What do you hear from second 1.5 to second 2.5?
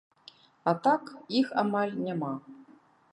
амаль няма.